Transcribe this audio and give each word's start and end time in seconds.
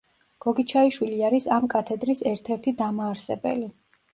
გოგიჩაიშვილი 0.45 1.19
არის 1.27 1.45
ამ 1.57 1.67
კათედრის 1.75 2.25
ერთ-ერთი 2.33 2.75
დამაარსებელი. 2.83 3.71